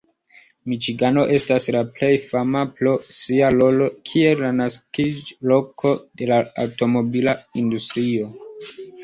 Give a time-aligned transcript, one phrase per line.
[0.71, 1.67] Miĉigano estas
[1.97, 5.93] plej fama pro sia rolo kiel la naskiĝloko
[6.23, 8.35] de la aŭtomobila industrio.